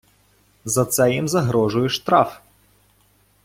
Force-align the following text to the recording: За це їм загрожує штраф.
За 0.65 0.85
це 0.85 1.13
їм 1.13 1.27
загрожує 1.27 1.89
штраф. 1.89 2.39